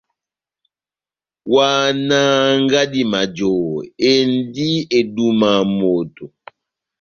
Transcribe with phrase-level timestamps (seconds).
[1.53, 3.73] Ohahánaha ngadi majohó,
[4.11, 6.25] endi edúmaha moto!